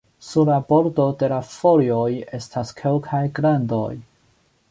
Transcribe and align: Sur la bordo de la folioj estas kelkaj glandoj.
Sur 0.27 0.47
la 0.49 0.55
bordo 0.71 1.03
de 1.19 1.27
la 1.33 1.37
folioj 1.49 2.09
estas 2.39 2.73
kelkaj 2.81 3.23
glandoj. 3.41 3.87